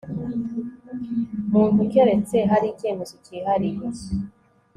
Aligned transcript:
muntu 1.53 1.79
keretse 1.91 2.37
hari 2.51 2.67
icyemezo 2.73 3.15
cyihariye 3.23 3.87